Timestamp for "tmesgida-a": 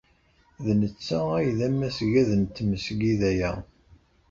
2.45-3.51